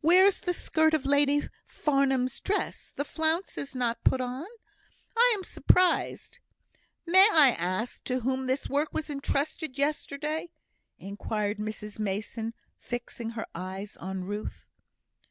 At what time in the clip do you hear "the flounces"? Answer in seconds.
2.96-3.74